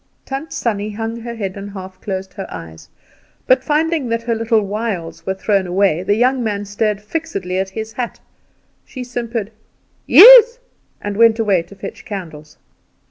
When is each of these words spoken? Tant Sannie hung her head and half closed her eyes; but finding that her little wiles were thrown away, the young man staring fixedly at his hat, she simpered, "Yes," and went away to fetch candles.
Tant 0.25 0.51
Sannie 0.51 0.89
hung 0.93 1.17
her 1.17 1.35
head 1.35 1.55
and 1.55 1.69
half 1.69 2.01
closed 2.01 2.33
her 2.33 2.47
eyes; 2.49 2.89
but 3.45 3.63
finding 3.63 4.09
that 4.09 4.23
her 4.23 4.33
little 4.33 4.63
wiles 4.63 5.27
were 5.27 5.35
thrown 5.35 5.67
away, 5.67 6.01
the 6.01 6.15
young 6.15 6.43
man 6.43 6.65
staring 6.65 6.97
fixedly 6.97 7.59
at 7.59 7.69
his 7.69 7.93
hat, 7.93 8.19
she 8.83 9.03
simpered, 9.03 9.51
"Yes," 10.07 10.57
and 11.01 11.17
went 11.17 11.37
away 11.37 11.61
to 11.61 11.75
fetch 11.75 12.03
candles. 12.03 12.57